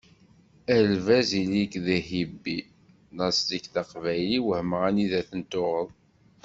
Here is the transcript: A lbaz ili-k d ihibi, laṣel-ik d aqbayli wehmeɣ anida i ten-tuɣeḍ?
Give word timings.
A 0.75 0.77
lbaz 0.91 1.29
ili-k 1.41 1.73
d 1.85 1.87
ihibi, 1.97 2.57
laṣel-ik 3.17 3.65
d 3.73 3.75
aqbayli 3.81 4.39
wehmeɣ 4.45 4.81
anida 4.89 5.19
i 5.21 5.27
ten-tuɣeḍ? 5.29 5.89